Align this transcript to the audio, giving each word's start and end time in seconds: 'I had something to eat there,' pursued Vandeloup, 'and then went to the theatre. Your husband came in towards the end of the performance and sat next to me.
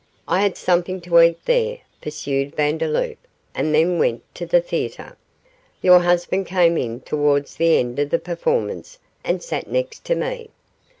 'I 0.27 0.41
had 0.41 0.57
something 0.57 0.99
to 1.01 1.19
eat 1.21 1.37
there,' 1.45 1.77
pursued 2.01 2.55
Vandeloup, 2.55 3.19
'and 3.53 3.71
then 3.75 3.99
went 3.99 4.23
to 4.33 4.47
the 4.47 4.59
theatre. 4.59 5.15
Your 5.83 5.99
husband 5.99 6.47
came 6.47 6.75
in 6.75 7.01
towards 7.01 7.55
the 7.57 7.77
end 7.77 7.99
of 7.99 8.09
the 8.09 8.17
performance 8.17 8.97
and 9.23 9.43
sat 9.43 9.67
next 9.69 10.03
to 10.05 10.15
me. 10.15 10.49